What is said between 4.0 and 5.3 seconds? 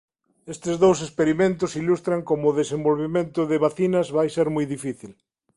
vai ser moi difícil.